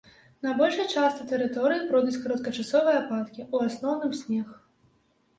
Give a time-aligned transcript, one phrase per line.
[0.45, 4.47] На большай частцы тэрыторыі пройдуць кароткачасовыя ападкі, у асноўным снег.